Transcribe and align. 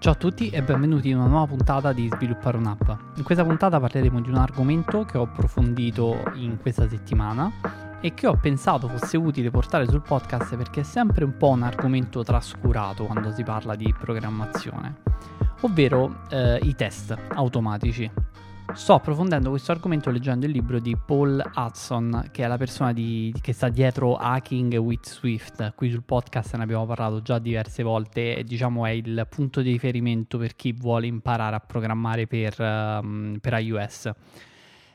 Ciao 0.00 0.14
a 0.14 0.16
tutti 0.16 0.48
e 0.48 0.62
benvenuti 0.62 1.10
in 1.10 1.18
una 1.18 1.26
nuova 1.26 1.48
puntata 1.48 1.92
di 1.92 2.08
Sviluppare 2.10 2.56
un'app. 2.56 2.88
In 3.16 3.22
questa 3.22 3.44
puntata 3.44 3.78
parleremo 3.78 4.22
di 4.22 4.30
un 4.30 4.36
argomento 4.36 5.04
che 5.04 5.18
ho 5.18 5.24
approfondito 5.24 6.22
in 6.36 6.56
questa 6.58 6.88
settimana 6.88 7.52
e 8.00 8.14
che 8.14 8.26
ho 8.26 8.34
pensato 8.40 8.88
fosse 8.88 9.18
utile 9.18 9.50
portare 9.50 9.86
sul 9.86 10.00
podcast 10.00 10.56
perché 10.56 10.80
è 10.80 10.84
sempre 10.84 11.24
un 11.24 11.36
po' 11.36 11.50
un 11.50 11.64
argomento 11.64 12.22
trascurato 12.22 13.04
quando 13.04 13.30
si 13.30 13.42
parla 13.42 13.74
di 13.74 13.92
programmazione, 13.92 15.02
ovvero 15.60 16.22
eh, 16.30 16.60
i 16.62 16.74
test 16.74 17.14
automatici. 17.34 18.10
Sto 18.72 18.94
approfondendo 18.94 19.50
questo 19.50 19.72
argomento 19.72 20.10
leggendo 20.10 20.46
il 20.46 20.52
libro 20.52 20.78
di 20.78 20.96
Paul 20.96 21.42
Hudson, 21.54 22.28
che 22.30 22.44
è 22.44 22.46
la 22.46 22.56
persona 22.56 22.92
di, 22.92 23.34
che 23.40 23.52
sta 23.52 23.68
dietro 23.68 24.16
Hacking 24.16 24.74
with 24.76 25.06
Swift. 25.06 25.74
Qui 25.74 25.90
sul 25.90 26.02
podcast 26.02 26.54
ne 26.54 26.62
abbiamo 26.62 26.86
parlato 26.86 27.20
già 27.20 27.38
diverse 27.38 27.82
volte 27.82 28.36
e 28.36 28.44
diciamo 28.44 28.86
è 28.86 28.90
il 28.90 29.26
punto 29.28 29.60
di 29.60 29.72
riferimento 29.72 30.38
per 30.38 30.54
chi 30.56 30.72
vuole 30.72 31.06
imparare 31.06 31.56
a 31.56 31.60
programmare 31.60 32.26
per, 32.26 32.54
um, 32.58 33.38
per 33.40 33.58
iOS. 33.60 34.10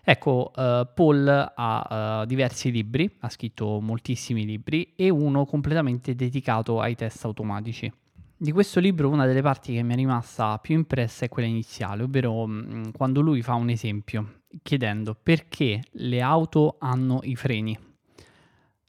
Ecco, 0.03 0.51
uh, 0.55 0.87
Paul 0.93 1.51
ha 1.55 2.21
uh, 2.21 2.25
diversi 2.25 2.71
libri, 2.71 3.11
ha 3.19 3.29
scritto 3.29 3.79
moltissimi 3.81 4.45
libri 4.45 4.93
e 4.95 5.09
uno 5.09 5.45
completamente 5.45 6.15
dedicato 6.15 6.79
ai 6.79 6.95
test 6.95 7.25
automatici. 7.25 7.91
Di 8.37 8.51
questo 8.51 8.81
libro 8.81 9.07
una 9.07 9.25
delle 9.25 9.41
parti 9.41 9.73
che 9.73 9.81
mi 9.81 9.93
è 9.93 9.95
rimasta 9.95 10.57
più 10.57 10.75
impressa 10.75 11.23
è 11.23 11.29
quella 11.29 11.47
iniziale, 11.47 12.03
ovvero 12.03 12.45
mh, 12.45 12.75
mm, 12.75 12.83
quando 12.91 13.21
lui 13.21 13.41
fa 13.41 13.53
un 13.53 13.69
esempio 13.69 14.41
chiedendo 14.61 15.15
perché 15.15 15.81
le 15.91 16.21
auto 16.21 16.75
hanno 16.79 17.21
i 17.23 17.37
freni. 17.37 17.77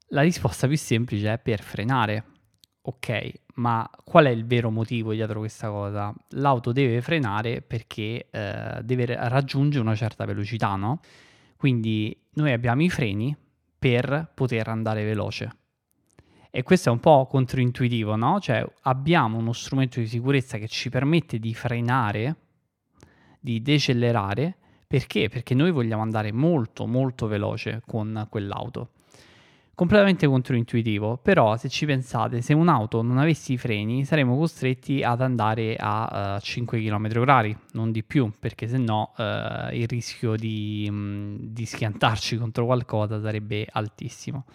La 0.09 0.22
risposta 0.22 0.66
più 0.66 0.77
semplice 0.77 1.32
è 1.32 1.38
per 1.38 1.62
frenare. 1.62 2.24
Ok, 2.82 3.32
ma 3.55 3.88
qual 4.02 4.27
è 4.27 4.30
il 4.30 4.45
vero 4.45 4.70
motivo 4.70 5.12
dietro 5.12 5.38
questa 5.38 5.69
cosa? 5.69 6.12
L'auto 6.31 6.72
deve 6.72 7.00
frenare 7.00 7.62
perché 7.62 8.27
eh, 8.28 8.81
deve 8.83 9.06
raggiungere 9.28 9.84
una 9.84 9.94
certa 9.94 10.25
velocità, 10.25 10.75
no? 10.75 10.98
Quindi 11.56 12.16
noi 12.34 12.50
abbiamo 12.50 12.83
i 12.83 12.91
freni 12.91 13.36
per 13.78 14.28
poter 14.34 14.66
andare 14.66 15.05
veloce. 15.05 15.50
E 16.57 16.62
questo 16.62 16.89
è 16.89 16.93
un 16.93 17.01
po' 17.01 17.27
controintuitivo, 17.27 18.17
no? 18.17 18.41
Cioè 18.41 18.67
abbiamo 18.85 19.37
uno 19.37 19.53
strumento 19.53 20.01
di 20.01 20.07
sicurezza 20.07 20.57
che 20.57 20.69
ci 20.69 20.89
permette 20.89 21.39
di 21.39 21.53
frenare, 21.53 22.37
di 23.39 23.61
decelerare, 23.61 24.57
perché? 24.87 25.29
Perché 25.29 25.53
noi 25.53 25.71
vogliamo 25.71 26.01
andare 26.01 26.33
molto 26.33 26.87
molto 26.87 27.27
veloce 27.27 27.83
con 27.87 28.27
quell'auto. 28.31 28.93
Completamente 29.75 30.27
controintuitivo, 30.27 31.19
però 31.19 31.59
se 31.59 31.69
ci 31.69 31.84
pensate, 31.84 32.41
se 32.41 32.55
un'auto 32.55 33.03
non 33.03 33.19
avesse 33.19 33.53
i 33.53 33.59
freni 33.59 34.07
saremmo 34.07 34.39
costretti 34.39 35.03
ad 35.03 35.21
andare 35.21 35.77
a 35.79 36.37
uh, 36.37 36.41
5 36.41 36.81
km 36.81 37.07
h 37.23 37.57
non 37.73 37.93
di 37.93 38.03
più, 38.03 38.33
perché 38.41 38.67
se 38.67 38.79
no 38.79 39.12
uh, 39.19 39.75
il 39.75 39.87
rischio 39.87 40.37
di, 40.37 40.89
mh, 40.91 41.53
di 41.53 41.67
schiantarci 41.67 42.39
contro 42.39 42.65
qualcosa 42.65 43.21
sarebbe 43.21 43.67
altissimo. 43.71 44.47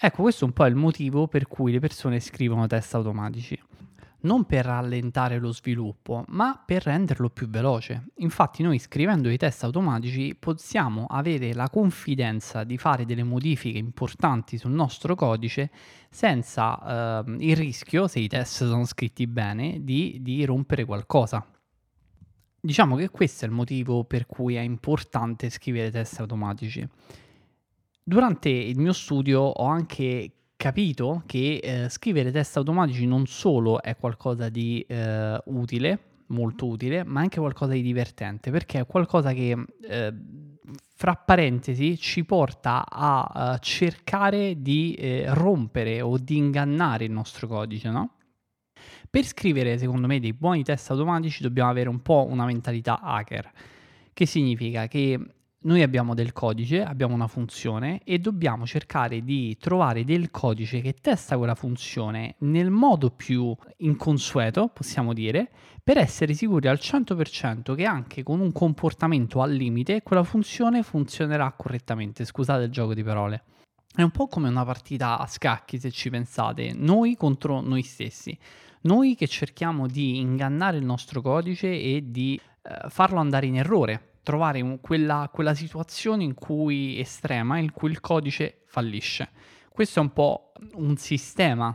Ecco, 0.00 0.22
questo 0.22 0.44
è 0.44 0.46
un 0.46 0.52
po' 0.52 0.64
il 0.66 0.76
motivo 0.76 1.26
per 1.26 1.48
cui 1.48 1.72
le 1.72 1.80
persone 1.80 2.20
scrivono 2.20 2.68
test 2.68 2.94
automatici. 2.94 3.60
Non 4.20 4.44
per 4.44 4.64
rallentare 4.64 5.40
lo 5.40 5.52
sviluppo, 5.52 6.22
ma 6.28 6.62
per 6.64 6.84
renderlo 6.84 7.30
più 7.30 7.48
veloce. 7.48 8.10
Infatti 8.18 8.62
noi 8.62 8.78
scrivendo 8.78 9.28
i 9.28 9.36
test 9.36 9.64
automatici 9.64 10.36
possiamo 10.38 11.06
avere 11.06 11.52
la 11.52 11.68
confidenza 11.68 12.62
di 12.62 12.78
fare 12.78 13.06
delle 13.06 13.24
modifiche 13.24 13.78
importanti 13.78 14.56
sul 14.56 14.70
nostro 14.70 15.16
codice 15.16 15.68
senza 16.08 17.24
eh, 17.26 17.34
il 17.38 17.56
rischio, 17.56 18.06
se 18.06 18.20
i 18.20 18.28
test 18.28 18.66
sono 18.66 18.84
scritti 18.84 19.26
bene, 19.26 19.82
di, 19.82 20.18
di 20.20 20.44
rompere 20.44 20.84
qualcosa. 20.84 21.44
Diciamo 22.60 22.94
che 22.94 23.08
questo 23.08 23.46
è 23.46 23.48
il 23.48 23.54
motivo 23.54 24.04
per 24.04 24.26
cui 24.26 24.54
è 24.54 24.60
importante 24.60 25.50
scrivere 25.50 25.90
test 25.90 26.20
automatici. 26.20 26.88
Durante 28.08 28.48
il 28.48 28.78
mio 28.78 28.94
studio 28.94 29.42
ho 29.42 29.66
anche 29.66 30.30
capito 30.56 31.24
che 31.26 31.60
eh, 31.62 31.90
scrivere 31.90 32.30
test 32.30 32.56
automatici 32.56 33.04
non 33.04 33.26
solo 33.26 33.82
è 33.82 33.98
qualcosa 33.98 34.48
di 34.48 34.80
eh, 34.88 35.38
utile, 35.44 35.98
molto 36.28 36.66
utile, 36.66 37.04
ma 37.04 37.20
anche 37.20 37.38
qualcosa 37.38 37.72
di 37.72 37.82
divertente, 37.82 38.50
perché 38.50 38.80
è 38.80 38.86
qualcosa 38.86 39.34
che, 39.34 39.54
eh, 39.82 40.14
fra 40.96 41.16
parentesi, 41.16 41.98
ci 41.98 42.24
porta 42.24 42.86
a, 42.88 43.24
a 43.24 43.58
cercare 43.58 44.62
di 44.62 44.94
eh, 44.94 45.26
rompere 45.34 46.00
o 46.00 46.16
di 46.16 46.38
ingannare 46.38 47.04
il 47.04 47.12
nostro 47.12 47.46
codice, 47.46 47.90
no? 47.90 48.14
Per 49.10 49.24
scrivere, 49.26 49.76
secondo 49.76 50.06
me, 50.06 50.18
dei 50.18 50.32
buoni 50.32 50.64
test 50.64 50.90
automatici 50.92 51.42
dobbiamo 51.42 51.68
avere 51.68 51.90
un 51.90 52.00
po' 52.00 52.26
una 52.26 52.46
mentalità 52.46 53.00
hacker, 53.02 53.52
che 54.14 54.24
significa 54.24 54.86
che 54.88 55.20
noi 55.60 55.82
abbiamo 55.82 56.14
del 56.14 56.32
codice, 56.32 56.84
abbiamo 56.84 57.14
una 57.14 57.26
funzione 57.26 58.00
e 58.04 58.20
dobbiamo 58.20 58.64
cercare 58.64 59.24
di 59.24 59.56
trovare 59.58 60.04
del 60.04 60.30
codice 60.30 60.80
che 60.80 60.94
testa 60.94 61.36
quella 61.36 61.56
funzione 61.56 62.36
nel 62.40 62.70
modo 62.70 63.10
più 63.10 63.56
inconsueto, 63.78 64.68
possiamo 64.68 65.12
dire, 65.12 65.50
per 65.82 65.98
essere 65.98 66.34
sicuri 66.34 66.68
al 66.68 66.78
100% 66.80 67.74
che 67.74 67.84
anche 67.84 68.22
con 68.22 68.38
un 68.38 68.52
comportamento 68.52 69.42
al 69.42 69.52
limite 69.52 70.02
quella 70.02 70.22
funzione 70.22 70.84
funzionerà 70.84 71.52
correttamente. 71.56 72.24
Scusate 72.24 72.64
il 72.64 72.70
gioco 72.70 72.94
di 72.94 73.02
parole. 73.02 73.42
È 73.92 74.02
un 74.02 74.10
po' 74.10 74.28
come 74.28 74.48
una 74.48 74.64
partita 74.64 75.18
a 75.18 75.26
scacchi, 75.26 75.80
se 75.80 75.90
ci 75.90 76.08
pensate, 76.08 76.72
noi 76.72 77.16
contro 77.16 77.60
noi 77.60 77.82
stessi. 77.82 78.38
Noi 78.82 79.16
che 79.16 79.26
cerchiamo 79.26 79.88
di 79.88 80.18
ingannare 80.18 80.76
il 80.76 80.84
nostro 80.84 81.20
codice 81.20 81.66
e 81.66 82.04
di 82.06 82.40
eh, 82.62 82.88
farlo 82.90 83.18
andare 83.18 83.46
in 83.46 83.56
errore, 83.56 84.17
trovare 84.28 84.60
un, 84.60 84.78
quella, 84.82 85.30
quella 85.32 85.54
situazione 85.54 86.22
in 86.22 86.34
cui 86.34 87.00
estrema 87.00 87.56
in 87.56 87.72
cui 87.72 87.88
il 87.88 88.00
codice 88.00 88.60
fallisce. 88.66 89.30
Questo 89.70 90.00
è 90.00 90.02
un 90.02 90.12
po' 90.12 90.52
un 90.74 90.98
sistema, 90.98 91.74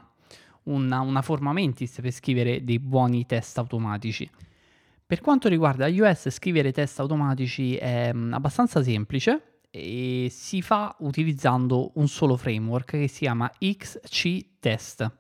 una, 0.66 1.00
una 1.00 1.24
forma 1.24 1.52
mentis 1.52 2.00
per 2.00 2.12
scrivere 2.12 2.64
dei 2.64 2.78
buoni 2.78 3.26
test 3.26 3.58
automatici. 3.58 4.30
Per 5.04 5.20
quanto 5.20 5.50
riguarda 5.50 5.88
iOS, 5.88 6.30
scrivere 6.30 6.72
test 6.72 7.00
automatici 7.00 7.76
è 7.76 8.14
mm, 8.14 8.34
abbastanza 8.34 8.84
semplice 8.84 9.62
e 9.72 10.28
si 10.30 10.62
fa 10.62 10.96
utilizzando 11.00 11.94
un 11.96 12.08
solo 12.08 12.38
framework 12.38 12.92
che 12.92 13.08
si 13.08 13.22
chiama 13.22 13.52
XC 13.58 14.60
Test. 14.60 15.12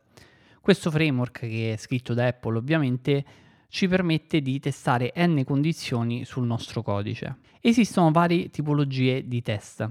Questo 0.61 0.91
framework, 0.91 1.39
che 1.39 1.73
è 1.73 1.77
scritto 1.77 2.13
da 2.13 2.27
Apple 2.27 2.59
ovviamente, 2.59 3.25
ci 3.73 3.87
permette 3.87 4.43
di 4.43 4.59
testare 4.59 5.13
n 5.17 5.43
condizioni 5.43 6.25
sul 6.25 6.45
nostro 6.45 6.83
codice. 6.83 7.37
Esistono 7.59 8.11
varie 8.11 8.51
tipologie 8.51 9.27
di 9.27 9.41
test 9.41 9.89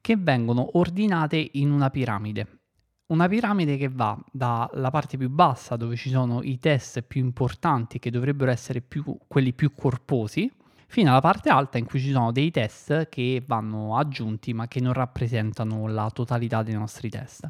che 0.00 0.16
vengono 0.16 0.78
ordinate 0.78 1.50
in 1.52 1.70
una 1.70 1.90
piramide. 1.90 2.60
Una 3.08 3.28
piramide 3.28 3.76
che 3.76 3.90
va 3.90 4.18
dalla 4.32 4.88
parte 4.90 5.18
più 5.18 5.28
bassa 5.28 5.76
dove 5.76 5.94
ci 5.94 6.08
sono 6.08 6.42
i 6.42 6.58
test 6.58 7.02
più 7.02 7.20
importanti 7.20 7.98
che 7.98 8.10
dovrebbero 8.10 8.50
essere 8.50 8.80
più, 8.80 9.04
quelli 9.26 9.52
più 9.52 9.74
corposi, 9.74 10.50
fino 10.86 11.10
alla 11.10 11.20
parte 11.20 11.50
alta 11.50 11.76
in 11.76 11.84
cui 11.84 12.00
ci 12.00 12.10
sono 12.10 12.32
dei 12.32 12.50
test 12.50 13.10
che 13.10 13.44
vanno 13.46 13.98
aggiunti 13.98 14.54
ma 14.54 14.66
che 14.68 14.80
non 14.80 14.94
rappresentano 14.94 15.86
la 15.86 16.08
totalità 16.10 16.62
dei 16.62 16.72
nostri 16.72 17.10
test. 17.10 17.46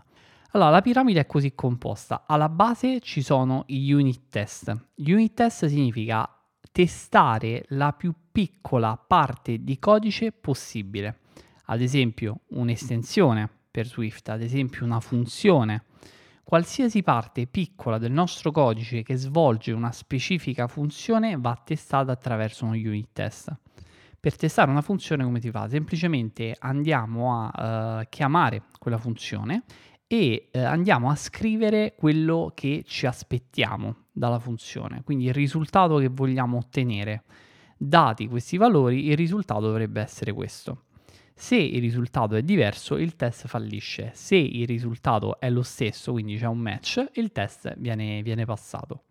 Allora, 0.52 0.70
la 0.70 0.80
piramide 0.80 1.20
è 1.20 1.26
così 1.26 1.54
composta. 1.54 2.24
Alla 2.26 2.48
base 2.48 3.00
ci 3.00 3.20
sono 3.20 3.64
i 3.66 3.92
unit 3.92 4.28
test. 4.30 4.74
Unit 4.96 5.34
test 5.34 5.66
significa 5.66 6.26
testare 6.72 7.66
la 7.68 7.92
più 7.92 8.14
piccola 8.32 8.96
parte 8.96 9.62
di 9.62 9.78
codice 9.78 10.32
possibile. 10.32 11.18
Ad 11.66 11.82
esempio, 11.82 12.40
un'estensione 12.48 13.46
per 13.70 13.86
Swift, 13.86 14.30
ad 14.30 14.40
esempio 14.40 14.86
una 14.86 15.00
funzione. 15.00 15.84
Qualsiasi 16.42 17.02
parte 17.02 17.46
piccola 17.46 17.98
del 17.98 18.12
nostro 18.12 18.50
codice 18.50 19.02
che 19.02 19.16
svolge 19.16 19.72
una 19.72 19.92
specifica 19.92 20.66
funzione 20.66 21.36
va 21.38 21.60
testata 21.62 22.12
attraverso 22.12 22.64
uno 22.64 22.72
unit 22.72 23.08
test. 23.12 23.54
Per 24.18 24.34
testare 24.34 24.70
una 24.70 24.80
funzione 24.80 25.24
come 25.24 25.40
si 25.40 25.50
fa? 25.50 25.68
Semplicemente 25.68 26.56
andiamo 26.58 27.50
a 27.52 28.00
uh, 28.00 28.06
chiamare 28.08 28.62
quella 28.78 28.96
funzione 28.96 29.64
e 30.08 30.48
eh, 30.50 30.60
andiamo 30.60 31.10
a 31.10 31.14
scrivere 31.14 31.94
quello 31.94 32.50
che 32.54 32.82
ci 32.86 33.06
aspettiamo 33.06 34.06
dalla 34.10 34.38
funzione, 34.38 35.02
quindi 35.04 35.26
il 35.26 35.34
risultato 35.34 35.98
che 35.98 36.08
vogliamo 36.08 36.56
ottenere. 36.56 37.22
Dati 37.76 38.26
questi 38.26 38.56
valori, 38.56 39.06
il 39.06 39.16
risultato 39.16 39.60
dovrebbe 39.60 40.00
essere 40.00 40.32
questo. 40.32 40.86
Se 41.34 41.54
il 41.54 41.80
risultato 41.80 42.34
è 42.34 42.42
diverso, 42.42 42.96
il 42.96 43.14
test 43.14 43.46
fallisce. 43.46 44.10
Se 44.14 44.34
il 44.34 44.66
risultato 44.66 45.38
è 45.38 45.48
lo 45.50 45.62
stesso, 45.62 46.10
quindi 46.10 46.36
c'è 46.36 46.46
un 46.46 46.58
match, 46.58 47.10
il 47.12 47.30
test 47.30 47.76
viene, 47.78 48.22
viene 48.22 48.44
passato. 48.44 49.04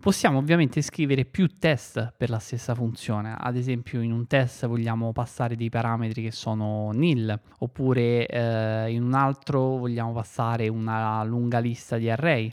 Possiamo 0.00 0.38
ovviamente 0.38 0.82
scrivere 0.82 1.24
più 1.24 1.46
test 1.58 2.12
per 2.16 2.28
la 2.28 2.40
stessa 2.40 2.74
funzione, 2.74 3.36
ad 3.38 3.56
esempio 3.56 4.00
in 4.00 4.10
un 4.10 4.26
test 4.26 4.66
vogliamo 4.66 5.12
passare 5.12 5.54
dei 5.54 5.68
parametri 5.68 6.22
che 6.22 6.32
sono 6.32 6.90
nil, 6.90 7.38
oppure 7.58 8.26
eh, 8.26 8.90
in 8.90 9.04
un 9.04 9.14
altro 9.14 9.76
vogliamo 9.76 10.12
passare 10.12 10.66
una 10.66 11.22
lunga 11.22 11.60
lista 11.60 11.98
di 11.98 12.10
array, 12.10 12.52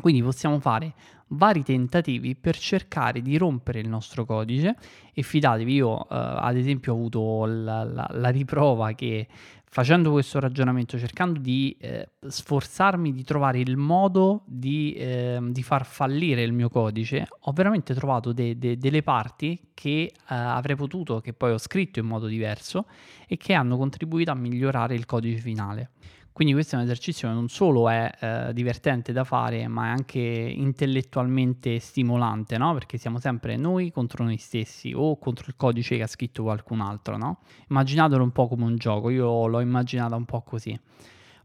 Quindi 0.00 0.22
possiamo 0.22 0.58
fare 0.60 0.94
vari 1.32 1.62
tentativi 1.62 2.34
per 2.34 2.56
cercare 2.56 3.22
di 3.22 3.36
rompere 3.36 3.80
il 3.80 3.88
nostro 3.88 4.24
codice 4.24 4.76
e 5.12 5.22
fidatevi, 5.22 5.72
io 5.72 6.02
eh, 6.02 6.06
ad 6.08 6.56
esempio 6.56 6.92
ho 6.92 6.96
avuto 6.96 7.44
la, 7.44 7.84
la, 7.84 8.08
la, 8.10 8.28
riprova 8.30 8.92
che 8.92 9.28
facendo 9.64 10.10
questo 10.10 10.40
ragionamento, 10.40 10.98
cercando 10.98 11.38
di 11.38 11.76
eh, 11.78 12.10
sforzarmi 12.26 13.12
di 13.12 13.22
trovare 13.22 13.60
il 13.60 13.76
modo 13.76 14.42
di, 14.46 14.92
eh, 14.94 15.38
di, 15.40 15.62
far 15.62 15.86
fallire 15.86 16.42
il 16.42 16.52
mio 16.52 16.68
codice, 16.68 17.26
ho 17.42 17.52
veramente 17.52 17.94
trovato 17.94 18.32
de, 18.32 18.58
de, 18.58 18.76
delle 18.76 19.02
parti 19.02 19.70
che 19.72 20.02
eh, 20.02 20.12
avrei 20.26 20.74
potuto, 20.74 21.20
che 21.20 21.32
poi 21.32 21.52
ho 21.52 21.58
scritto 21.58 22.00
in 22.00 22.06
modo 22.06 22.26
diverso 22.26 22.86
e 23.28 23.36
che 23.36 23.52
hanno 23.52 23.76
contribuito 23.76 24.32
a 24.32 24.34
migliorare 24.34 24.96
il 24.96 25.06
codice 25.06 25.40
finale. 25.40 25.90
Quindi 26.40 26.56
questo 26.56 26.76
è 26.76 26.78
un 26.78 26.86
esercizio 26.86 27.28
che 27.28 27.34
non 27.34 27.48
solo 27.48 27.90
è 27.90 28.10
eh, 28.18 28.54
divertente 28.54 29.12
da 29.12 29.24
fare, 29.24 29.68
ma 29.68 29.88
è 29.88 29.90
anche 29.90 30.18
intellettualmente 30.18 31.78
stimolante, 31.80 32.56
no? 32.56 32.72
Perché 32.72 32.96
siamo 32.96 33.18
sempre 33.18 33.58
noi 33.58 33.90
contro 33.90 34.24
noi 34.24 34.38
stessi 34.38 34.94
o 34.96 35.18
contro 35.18 35.44
il 35.48 35.54
codice 35.54 35.98
che 35.98 36.02
ha 36.02 36.06
scritto 36.06 36.44
qualcun 36.44 36.80
altro, 36.80 37.18
no? 37.18 37.40
Immaginatelo 37.68 38.22
un 38.22 38.30
po' 38.30 38.48
come 38.48 38.64
un 38.64 38.76
gioco, 38.76 39.10
io 39.10 39.46
l'ho 39.48 39.60
immaginata 39.60 40.16
un 40.16 40.24
po' 40.24 40.40
così. 40.40 40.74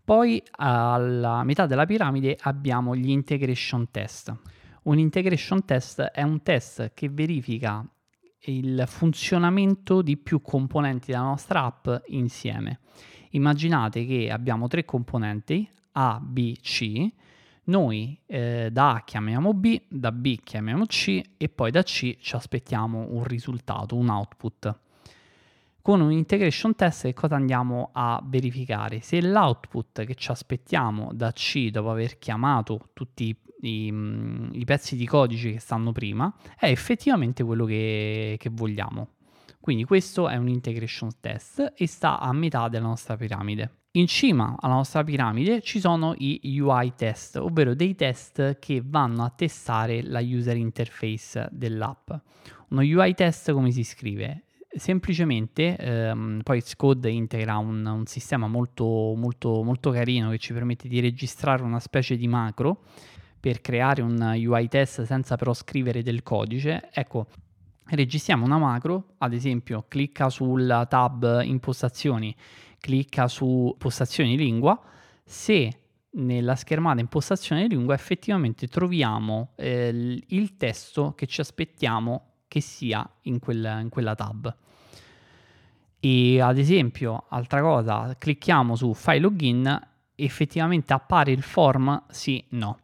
Poi 0.02 0.42
alla 0.52 1.44
metà 1.44 1.66
della 1.66 1.86
piramide 1.86 2.38
abbiamo 2.44 2.96
gli 2.96 3.10
integration 3.10 3.92
test. 3.92 4.34
Un 4.84 4.98
integration 4.98 5.66
test 5.66 6.04
è 6.04 6.22
un 6.22 6.42
test 6.42 6.94
che 6.94 7.10
verifica 7.10 7.86
il 8.46 8.84
funzionamento 8.88 10.02
di 10.02 10.18
più 10.18 10.42
componenti 10.42 11.12
della 11.12 11.24
nostra 11.24 11.64
app 11.64 11.88
insieme. 12.08 12.80
Immaginate 13.32 14.06
che 14.06 14.32
abbiamo 14.32 14.68
tre 14.68 14.86
componenti 14.86 15.68
A, 15.94 16.20
B, 16.22 16.56
C. 16.62 17.08
Noi 17.66 18.18
eh, 18.28 18.70
da 18.72 18.96
A 18.96 19.04
chiamiamo 19.04 19.54
B, 19.54 19.82
da 19.88 20.12
B 20.12 20.40
chiamiamo 20.44 20.86
C 20.86 21.22
e 21.36 21.50
poi 21.50 21.72
da 21.72 21.84
C 21.84 22.18
ci 22.20 22.36
aspettiamo 22.36 23.08
un 23.10 23.24
risultato, 23.24 23.96
un 23.96 24.10
output. 24.10 24.80
Con 25.82 26.02
un 26.02 26.12
integration 26.12 26.76
test 26.76 27.04
che 27.04 27.14
cosa 27.14 27.36
andiamo 27.36 27.90
a 27.94 28.20
verificare? 28.26 29.02
Se 29.02 29.22
l'output 29.22 30.04
che 30.04 30.16
ci 30.16 30.32
aspettiamo 30.32 31.12
da 31.14 31.32
C 31.32 31.70
dopo 31.70 31.92
aver 31.92 32.18
chiamato 32.18 32.90
tutti 32.94 33.26
i, 33.26 33.36
i 33.68 34.64
pezzi 34.66 34.96
di 34.96 35.06
codice 35.06 35.54
che 35.54 35.60
stanno 35.60 35.92
prima 35.92 36.34
è 36.58 36.68
effettivamente 36.68 37.44
quello 37.44 37.66
che, 37.66 38.36
che 38.38 38.50
vogliamo. 38.52 39.10
Quindi 39.60 39.84
questo 39.84 40.30
è 40.30 40.36
un 40.36 40.48
integration 40.48 41.10
test 41.20 41.74
e 41.76 41.88
sta 41.88 42.20
a 42.20 42.32
metà 42.34 42.68
della 42.68 42.86
nostra 42.86 43.18
piramide. 43.18 43.86
In 43.96 44.08
cima 44.08 44.56
alla 44.60 44.76
nostra 44.76 45.04
piramide 45.04 45.62
ci 45.62 45.80
sono 45.80 46.14
i 46.18 46.60
UI 46.60 46.94
test, 46.96 47.38
ovvero 47.38 47.74
dei 47.74 47.96
test 47.96 48.60
che 48.60 48.84
vanno 48.86 49.24
a 49.24 49.30
testare 49.30 50.04
la 50.04 50.20
user 50.20 50.58
interface 50.58 51.48
dell'app. 51.52 52.12
Uno 52.70 52.82
UI 52.82 53.14
test 53.14 53.54
come 53.54 53.72
si 53.72 53.84
scrive? 53.84 54.44
Semplicemente, 54.70 55.78
ehm, 55.78 56.42
poi 56.44 56.62
Xcode 56.62 57.10
integra 57.10 57.58
un, 57.58 57.86
un 57.86 58.06
sistema 58.06 58.48
molto, 58.48 59.14
molto, 59.16 59.64
molto 59.64 59.92
carino 59.92 60.30
che 60.30 60.38
ci 60.38 60.52
permette 60.52 60.90
di 60.90 61.00
registrare 61.00 61.64
una 61.64 61.80
specie 61.80 62.18
di 62.18 62.28
macro 62.28 62.84
per 63.46 63.62
creare 63.62 64.02
un 64.02 64.20
UI 64.20 64.68
test 64.68 65.04
senza 65.04 65.36
però 65.36 65.54
scrivere 65.54 66.02
del 66.02 66.24
codice. 66.24 66.90
Ecco, 66.92 67.28
registriamo 67.90 68.44
una 68.44 68.58
macro, 68.58 69.14
ad 69.20 69.34
esempio 69.34 69.86
clicca 69.88 70.32
sul 70.32 70.88
tab 70.90 71.42
impostazioni, 71.44 72.36
clicca 72.80 73.28
su 73.28 73.76
postazioni 73.78 74.36
lingua, 74.36 74.82
se 75.24 75.82
nella 76.14 76.56
schermata 76.56 77.02
impostazione 77.02 77.68
lingua 77.68 77.94
effettivamente 77.94 78.68
troviamo 78.68 79.52
eh, 79.58 80.24
il 80.26 80.58
testo 80.58 81.14
che 81.14 81.28
ci 81.28 81.40
aspettiamo 81.40 82.46
che 82.48 82.62
sia 82.62 83.08
in, 83.24 83.38
quel, 83.38 83.78
in 83.80 83.90
quella 83.90 84.16
tab. 84.16 84.56
E 86.00 86.42
ad 86.42 86.58
esempio, 86.58 87.26
altra 87.30 87.62
cosa, 87.62 88.16
clicchiamo 88.18 88.76
su 88.76 88.92
file 88.96 89.20
login, 89.20 89.88
effettivamente 90.16 90.94
appare 90.94 91.32
il 91.32 91.44
form 91.44 92.06
sì, 92.10 92.44
no. 92.50 92.80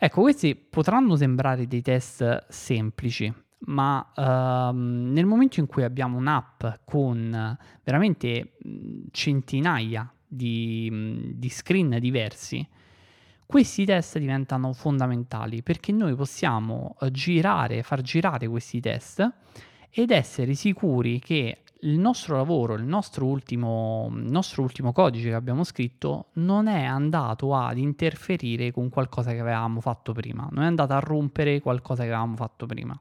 Ecco, 0.00 0.20
questi 0.20 0.54
potranno 0.54 1.16
sembrare 1.16 1.66
dei 1.66 1.82
test 1.82 2.46
semplici, 2.48 3.32
ma 3.66 4.12
ehm, 4.14 5.10
nel 5.12 5.26
momento 5.26 5.58
in 5.58 5.66
cui 5.66 5.82
abbiamo 5.82 6.16
un'app 6.16 6.64
con 6.84 7.58
veramente 7.82 8.52
centinaia 9.10 10.08
di, 10.24 11.32
di 11.34 11.48
screen 11.48 11.98
diversi, 11.98 12.64
questi 13.44 13.84
test 13.84 14.18
diventano 14.18 14.72
fondamentali 14.72 15.62
perché 15.62 15.90
noi 15.90 16.14
possiamo 16.14 16.96
eh, 17.00 17.10
girare, 17.10 17.82
far 17.82 18.00
girare 18.02 18.46
questi 18.46 18.78
test 18.78 19.28
ed 19.90 20.12
essere 20.12 20.54
sicuri 20.54 21.18
che 21.18 21.62
il 21.80 21.98
nostro 21.98 22.36
lavoro, 22.36 22.74
il 22.74 22.84
nostro 22.84 23.26
ultimo, 23.26 24.10
il 24.14 24.30
nostro 24.30 24.62
ultimo 24.62 24.92
codice 24.92 25.28
che 25.28 25.34
abbiamo 25.34 25.62
scritto 25.62 26.26
non 26.34 26.66
è 26.66 26.84
andato 26.84 27.54
ad 27.54 27.78
interferire 27.78 28.72
con 28.72 28.88
qualcosa 28.88 29.32
che 29.32 29.40
avevamo 29.40 29.80
fatto 29.80 30.12
prima, 30.12 30.48
non 30.50 30.64
è 30.64 30.66
andato 30.66 30.94
a 30.94 30.98
rompere 30.98 31.60
qualcosa 31.60 32.02
che 32.02 32.08
avevamo 32.08 32.36
fatto 32.36 32.66
prima. 32.66 32.98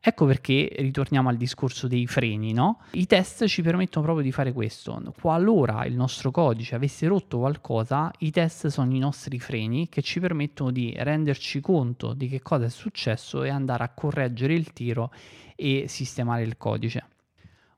Ecco 0.00 0.26
perché 0.26 0.72
ritorniamo 0.78 1.28
al 1.28 1.36
discorso 1.36 1.88
dei 1.88 2.06
freni, 2.06 2.52
no? 2.52 2.82
I 2.92 3.06
test 3.06 3.46
ci 3.46 3.62
permettono 3.62 4.04
proprio 4.04 4.24
di 4.24 4.30
fare 4.30 4.52
questo. 4.52 5.02
Qualora 5.20 5.84
il 5.86 5.96
nostro 5.96 6.30
codice 6.30 6.76
avesse 6.76 7.08
rotto 7.08 7.38
qualcosa, 7.38 8.12
i 8.18 8.30
test 8.30 8.68
sono 8.68 8.94
i 8.94 9.00
nostri 9.00 9.40
freni 9.40 9.88
che 9.88 10.00
ci 10.02 10.20
permettono 10.20 10.70
di 10.70 10.94
renderci 10.96 11.60
conto 11.60 12.14
di 12.14 12.28
che 12.28 12.40
cosa 12.42 12.66
è 12.66 12.70
successo 12.70 13.42
e 13.42 13.48
andare 13.48 13.82
a 13.82 13.88
correggere 13.88 14.54
il 14.54 14.72
tiro 14.72 15.10
e 15.56 15.86
sistemare 15.88 16.44
il 16.44 16.56
codice. 16.56 17.17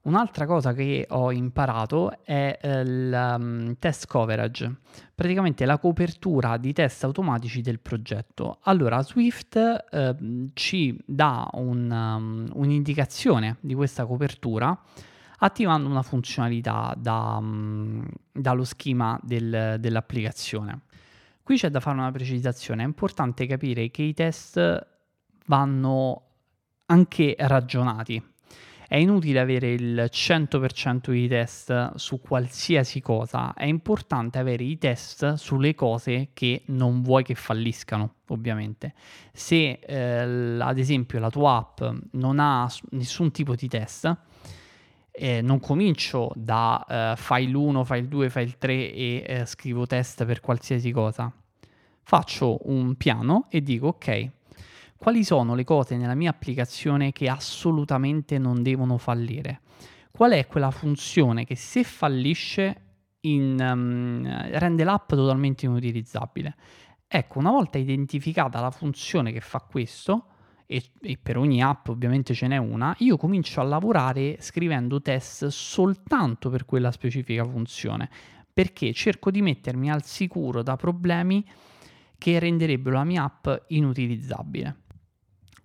Un'altra 0.03 0.47
cosa 0.47 0.73
che 0.73 1.05
ho 1.11 1.31
imparato 1.31 2.25
è 2.25 2.59
eh, 2.59 2.81
il 2.81 3.35
um, 3.39 3.77
test 3.79 4.07
coverage, 4.07 4.77
praticamente 5.15 5.67
la 5.67 5.77
copertura 5.77 6.57
di 6.57 6.73
test 6.73 7.05
automatici 7.05 7.61
del 7.61 7.81
progetto. 7.81 8.61
Allora, 8.63 9.03
Swift 9.03 9.57
eh, 9.57 10.17
ci 10.55 10.99
dà 11.05 11.47
un, 11.53 11.91
um, 11.91 12.49
un'indicazione 12.55 13.59
di 13.61 13.75
questa 13.75 14.07
copertura 14.07 14.79
attivando 15.43 15.87
una 15.87 16.03
funzionalità 16.03 16.95
da, 16.97 17.37
um, 17.39 18.03
dallo 18.33 18.65
schema 18.65 19.21
del, 19.23 19.77
dell'applicazione. 19.79 20.81
Qui 21.43 21.59
c'è 21.59 21.69
da 21.69 21.81
fare 21.81 21.99
una 21.99 22.11
precisazione, 22.11 22.83
è 22.83 22.87
importante 22.87 23.47
capire 23.47 23.91
che 23.91 24.03
i 24.03 24.15
test 24.15 24.87
vanno 25.45 26.23
anche 26.87 27.35
ragionati 27.39 28.30
è 28.91 28.97
inutile 28.97 29.39
avere 29.39 29.73
il 29.73 30.09
100% 30.11 31.13
di 31.13 31.29
test 31.29 31.95
su 31.95 32.21
qualsiasi 32.21 33.01
cosa, 33.01 33.55
è 33.55 33.67
importante 33.67 34.41
avere 34.41 34.65
i 34.65 34.79
test 34.79 35.35
sulle 35.35 35.77
cose 35.77 36.31
che 36.35 36.63
non 36.67 37.01
vuoi 37.01 37.23
che 37.23 37.37
falliscano, 37.37 38.15
ovviamente. 38.31 38.95
Se 39.33 39.79
eh, 39.79 40.59
ad 40.59 40.77
esempio 40.77 41.21
la 41.21 41.31
tua 41.31 41.55
app 41.55 41.83
non 42.15 42.41
ha 42.41 42.69
nessun 42.91 43.31
tipo 43.31 43.55
di 43.55 43.69
test, 43.69 44.13
eh, 45.13 45.41
non 45.41 45.61
comincio 45.61 46.33
da 46.35 46.85
eh, 46.89 47.15
file 47.17 47.57
1, 47.57 47.85
file 47.85 48.09
2, 48.09 48.29
file 48.29 48.55
3 48.59 48.93
e 48.93 49.25
eh, 49.25 49.47
scrivo 49.47 49.87
test 49.87 50.25
per 50.25 50.41
qualsiasi 50.41 50.91
cosa. 50.91 51.33
Faccio 52.03 52.59
un 52.69 52.97
piano 52.97 53.47
e 53.51 53.63
dico 53.63 53.87
ok, 53.87 54.31
quali 55.01 55.25
sono 55.25 55.55
le 55.55 55.65
cose 55.65 55.97
nella 55.97 56.15
mia 56.15 56.29
applicazione 56.29 57.11
che 57.11 57.27
assolutamente 57.27 58.37
non 58.37 58.63
devono 58.63 58.99
fallire? 58.99 59.63
Qual 60.11 60.33
è 60.33 60.47
quella 60.47 60.71
funzione 60.71 61.47
che 61.47 61.57
se 61.57 61.85
fallisce 61.85 62.83
in, 63.21 63.57
um, 63.59 64.51
rende 64.59 64.85
l'app 64.85 65.09
totalmente 65.09 65.65
inutilizzabile? 65.65 66.55
Ecco, 67.09 67.39
una 67.39 67.51
volta 67.51 67.79
identificata 67.79 68.61
la 68.61 68.71
funzione 68.71 69.33
che 69.33 69.41
fa 69.41 69.61
questo, 69.61 70.27
e, 70.67 70.91
e, 71.01 71.17
per 71.17 71.39
ogni 71.39 71.63
app 71.63 71.89
ovviamente 71.89 72.35
ce 72.35 72.47
n'è 72.49 72.59
una, 72.59 72.95
io 72.99 73.17
comincio 73.17 73.63
a 73.63 73.65
lavorare 73.65 74.37
scrivendo 74.41 75.01
test 75.01 75.47
soltanto 75.47 76.51
per 76.51 76.67
quella 76.67 76.91
specifica 76.91 77.43
funzione, 77.47 78.11
perché 78.53 78.93
cerco 78.93 79.31
di 79.31 79.41
mettermi 79.41 79.91
al 79.91 80.05
sicuro 80.05 80.63
da 80.63 80.77
problemi 80.77 81.43
che 82.19 82.39
renderebbero 82.39 82.97
la 82.97 83.05
mia 83.05 83.25
app 83.25 83.49
inutilizzabile. 83.69 84.89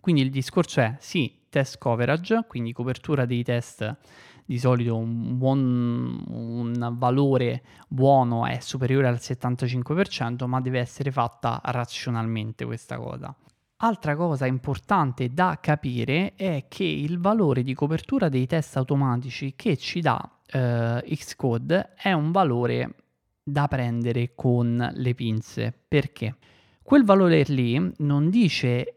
Quindi 0.06 0.22
il 0.22 0.30
discorso 0.30 0.82
è 0.82 0.98
sì, 1.00 1.34
test 1.50 1.80
coverage, 1.80 2.46
quindi 2.48 2.74
copertura 2.74 3.26
dei 3.26 3.42
test 3.42 3.98
di 4.46 4.60
solito 4.60 4.96
un, 4.96 5.36
buon, 5.36 6.24
un 6.28 6.94
valore 6.96 7.64
buono 7.88 8.46
è 8.46 8.60
superiore 8.60 9.08
al 9.08 9.16
75%, 9.16 10.46
ma 10.46 10.62
deve 10.62 10.78
essere 10.78 11.10
fatta 11.10 11.60
razionalmente 11.64 12.66
questa 12.66 13.00
cosa. 13.00 13.36
Altra 13.78 14.16
cosa 14.16 14.46
importante 14.46 15.34
da 15.34 15.58
capire 15.60 16.36
è 16.36 16.66
che 16.68 16.84
il 16.84 17.18
valore 17.18 17.64
di 17.64 17.74
copertura 17.74 18.30
dei 18.30 18.46
test 18.46 18.78
automatici 18.78 19.54
che 19.56 19.76
ci 19.76 20.02
dà 20.02 20.22
eh, 20.46 21.04
Xcode 21.04 21.94
è 21.96 22.12
un 22.12 22.30
valore 22.30 22.94
da 23.42 23.68
prendere 23.68 24.34
con 24.36 24.88
le 24.94 25.16
pinze. 25.16 25.74
Perché? 25.88 26.36
Quel 26.84 27.04
valore 27.04 27.42
lì 27.48 27.94
non 27.98 28.30
dice 28.30 28.95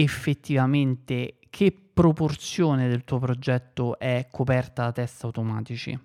effettivamente 0.00 1.38
che 1.48 1.74
proporzione 1.94 2.86
del 2.88 3.04
tuo 3.04 3.18
progetto 3.18 3.98
è 3.98 4.28
coperta 4.30 4.84
da 4.84 4.92
test 4.92 5.24
automatici. 5.24 5.98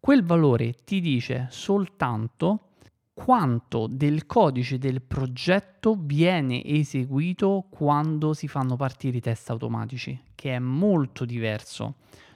Quel 0.00 0.24
valore 0.24 0.74
ti 0.84 1.00
dice 1.00 1.46
soltanto 1.50 2.70
quanto 3.14 3.86
del 3.86 4.26
codice 4.26 4.78
del 4.78 5.00
progetto 5.00 5.96
viene 5.96 6.64
eseguito 6.64 7.66
quando 7.70 8.34
si 8.34 8.48
fanno 8.48 8.74
partire 8.74 9.18
i 9.18 9.20
test 9.20 9.48
automatici, 9.50 10.20
che 10.34 10.56
è 10.56 10.58
molto 10.58 11.24
diverso. 11.24 11.94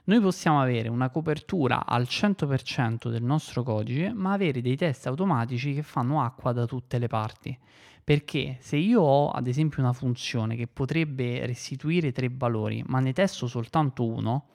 Noi 0.09 0.21
possiamo 0.21 0.63
avere 0.63 0.89
una 0.89 1.11
copertura 1.11 1.85
al 1.85 2.05
100% 2.05 3.11
del 3.11 3.23
nostro 3.23 3.63
codice, 3.63 4.11
ma 4.15 4.33
avere 4.33 4.63
dei 4.63 4.75
test 4.75 5.07
automatici 5.07 5.75
che 5.75 5.83
fanno 5.83 6.23
acqua 6.23 6.53
da 6.53 6.65
tutte 6.65 6.99
le 6.99 7.09
parti. 7.09 7.57
Perché 8.03 8.57
se 8.61 8.77
io 8.79 9.03
ho 9.03 9.29
ad 9.29 9.47
esempio 9.47 9.83
una 9.83 9.93
funzione 9.93 10.57
che 10.57 10.67
potrebbe 10.67 11.45
restituire 11.45 12.11
tre 12.11 12.31
valori, 12.33 12.83
ma 12.87 13.01
ne 13.01 13.13
testo 13.13 13.47
soltanto 13.47 14.07
uno, 14.07 14.47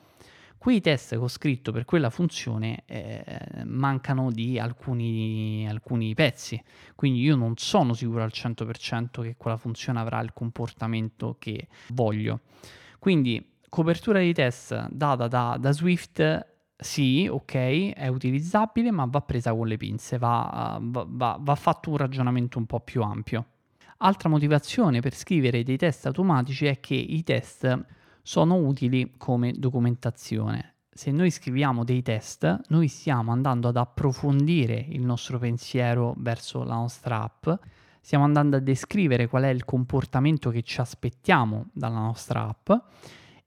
quei 0.57 0.81
test 0.81 1.09
che 1.09 1.17
ho 1.17 1.27
scritto 1.27 1.71
per 1.71 1.85
quella 1.85 2.09
funzione 2.09 2.81
eh, 2.87 3.23
mancano 3.65 4.31
di 4.31 4.57
alcuni, 4.57 5.67
alcuni 5.69 6.15
pezzi. 6.15 6.59
Quindi 6.95 7.21
io 7.21 7.35
non 7.35 7.57
sono 7.57 7.93
sicuro 7.93 8.23
al 8.23 8.31
100% 8.33 9.21
che 9.21 9.35
quella 9.37 9.57
funzione 9.57 9.99
avrà 9.99 10.19
il 10.19 10.33
comportamento 10.33 11.35
che 11.37 11.67
voglio. 11.89 12.39
Quindi 12.97 13.51
copertura 13.73 14.19
di 14.19 14.33
test 14.33 14.87
data 14.91 15.27
da, 15.27 15.57
da 15.59 15.71
Swift 15.71 16.45
sì, 16.77 17.27
ok, 17.27 17.93
è 17.93 18.07
utilizzabile, 18.07 18.91
ma 18.91 19.07
va 19.09 19.21
presa 19.21 19.51
con 19.51 19.65
le 19.65 19.77
pinze, 19.77 20.19
va, 20.19 20.77
va, 20.79 21.05
va, 21.07 21.37
va, 21.39 21.55
fatto 21.55 21.89
un 21.89 21.97
ragionamento 21.97 22.59
un 22.59 22.67
po' 22.67 22.81
più 22.81 23.01
ampio. 23.01 23.45
Altra 23.97 24.29
motivazione 24.29 24.99
per 24.99 25.15
scrivere 25.15 25.63
dei 25.63 25.77
test 25.77 26.05
automatici 26.05 26.67
è 26.67 26.79
che 26.79 26.93
i 26.93 27.23
test 27.23 27.85
sono 28.21 28.57
utili 28.57 29.13
come 29.17 29.53
documentazione. 29.53 30.75
Se 30.91 31.09
noi 31.09 31.31
scriviamo 31.31 31.83
dei 31.83 32.03
test, 32.03 32.61
noi 32.67 32.87
stiamo 32.87 33.31
andando 33.31 33.69
ad 33.69 33.77
approfondire 33.77 34.85
il 34.89 35.01
nostro 35.01 35.39
pensiero 35.39 36.13
verso 36.17 36.63
la 36.63 36.75
nostra 36.75 37.23
app, 37.23 37.49
stiamo 38.01 38.23
andando 38.23 38.57
a 38.57 38.59
descrivere 38.59 39.27
qual 39.27 39.43
è 39.43 39.49
il 39.49 39.65
comportamento 39.65 40.51
che 40.51 40.61
ci 40.61 40.79
aspettiamo 40.79 41.69
dalla 41.73 41.99
nostra 41.99 42.47
app 42.47 42.71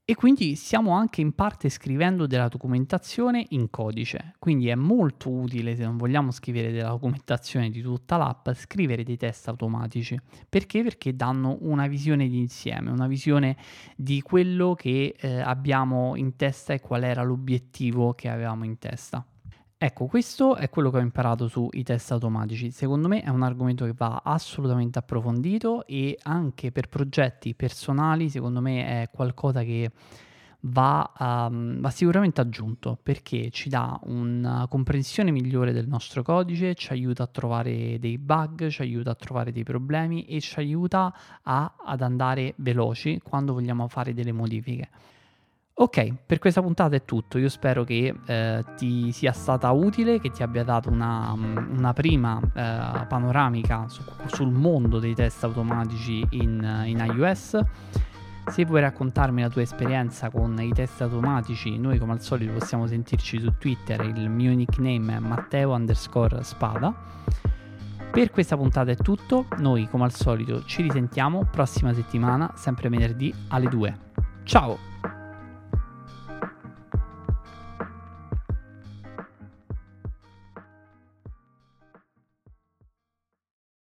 e 0.08 0.14
quindi 0.14 0.54
stiamo 0.54 0.92
anche 0.92 1.20
in 1.20 1.32
parte 1.32 1.68
scrivendo 1.68 2.28
della 2.28 2.46
documentazione 2.46 3.44
in 3.48 3.70
codice, 3.70 4.36
quindi 4.38 4.68
è 4.68 4.76
molto 4.76 5.28
utile 5.30 5.74
se 5.74 5.82
non 5.82 5.96
vogliamo 5.96 6.30
scrivere 6.30 6.70
della 6.70 6.90
documentazione 6.90 7.70
di 7.70 7.82
tutta 7.82 8.16
l'app, 8.16 8.48
scrivere 8.52 9.02
dei 9.02 9.16
test 9.16 9.48
automatici. 9.48 10.16
Perché? 10.48 10.84
Perché 10.84 11.16
danno 11.16 11.58
una 11.62 11.88
visione 11.88 12.28
di 12.28 12.38
insieme, 12.38 12.92
una 12.92 13.08
visione 13.08 13.56
di 13.96 14.22
quello 14.22 14.74
che 14.74 15.16
eh, 15.18 15.40
abbiamo 15.40 16.14
in 16.14 16.36
testa 16.36 16.72
e 16.72 16.80
qual 16.80 17.02
era 17.02 17.24
l'obiettivo 17.24 18.14
che 18.14 18.28
avevamo 18.28 18.64
in 18.64 18.78
testa. 18.78 19.26
Ecco, 19.78 20.06
questo 20.06 20.56
è 20.56 20.70
quello 20.70 20.88
che 20.90 20.96
ho 20.96 21.00
imparato 21.00 21.48
sui 21.48 21.82
test 21.82 22.10
automatici. 22.10 22.70
Secondo 22.70 23.08
me 23.08 23.20
è 23.20 23.28
un 23.28 23.42
argomento 23.42 23.84
che 23.84 23.92
va 23.94 24.22
assolutamente 24.24 24.98
approfondito 24.98 25.84
e 25.84 26.16
anche 26.22 26.72
per 26.72 26.88
progetti 26.88 27.54
personali, 27.54 28.30
secondo 28.30 28.62
me 28.62 29.02
è 29.02 29.10
qualcosa 29.10 29.62
che 29.64 29.90
va, 30.60 31.12
um, 31.18 31.78
va 31.78 31.90
sicuramente 31.90 32.40
aggiunto 32.40 32.98
perché 33.02 33.50
ci 33.50 33.68
dà 33.68 34.00
una 34.04 34.66
comprensione 34.66 35.30
migliore 35.30 35.72
del 35.72 35.88
nostro 35.88 36.22
codice, 36.22 36.74
ci 36.74 36.92
aiuta 36.92 37.24
a 37.24 37.26
trovare 37.26 37.98
dei 37.98 38.16
bug, 38.16 38.68
ci 38.68 38.80
aiuta 38.80 39.10
a 39.10 39.14
trovare 39.14 39.52
dei 39.52 39.64
problemi 39.64 40.24
e 40.24 40.40
ci 40.40 40.58
aiuta 40.58 41.14
a, 41.42 41.74
ad 41.84 42.00
andare 42.00 42.54
veloci 42.56 43.20
quando 43.22 43.52
vogliamo 43.52 43.88
fare 43.88 44.14
delle 44.14 44.32
modifiche. 44.32 44.88
Ok, 45.78 46.14
per 46.24 46.38
questa 46.38 46.62
puntata 46.62 46.96
è 46.96 47.04
tutto. 47.04 47.36
Io 47.36 47.50
spero 47.50 47.84
che 47.84 48.14
eh, 48.24 48.64
ti 48.78 49.12
sia 49.12 49.32
stata 49.32 49.70
utile, 49.72 50.20
che 50.20 50.30
ti 50.30 50.42
abbia 50.42 50.64
dato 50.64 50.88
una, 50.88 51.34
una 51.36 51.92
prima 51.92 52.40
eh, 52.40 53.04
panoramica 53.06 53.86
su, 53.86 54.02
sul 54.24 54.50
mondo 54.50 54.98
dei 54.98 55.14
test 55.14 55.44
automatici 55.44 56.26
in, 56.30 56.82
in, 56.86 57.12
iOS. 57.14 57.58
Se 58.48 58.64
vuoi 58.64 58.80
raccontarmi 58.80 59.42
la 59.42 59.50
tua 59.50 59.60
esperienza 59.60 60.30
con 60.30 60.58
i 60.58 60.72
test 60.72 61.02
automatici, 61.02 61.76
noi 61.76 61.98
come 61.98 62.12
al 62.12 62.22
solito 62.22 62.54
possiamo 62.54 62.86
sentirci 62.86 63.38
su 63.38 63.52
Twitter. 63.58 64.00
Il 64.00 64.30
mio 64.30 64.54
nickname 64.54 65.16
è 65.16 65.18
Matteo 65.18 65.74
underscore 65.74 66.42
Spada. 66.42 66.94
Per 68.10 68.30
questa 68.30 68.56
puntata 68.56 68.90
è 68.90 68.96
tutto. 68.96 69.44
Noi 69.58 69.90
come 69.90 70.04
al 70.04 70.12
solito 70.14 70.64
ci 70.64 70.80
risentiamo 70.80 71.44
prossima 71.44 71.92
settimana, 71.92 72.50
sempre 72.54 72.88
venerdì 72.88 73.34
alle 73.48 73.68
2. 73.68 73.98
Ciao! 74.44 74.95